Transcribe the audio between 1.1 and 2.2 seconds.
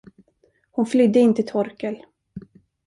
in till Torkel.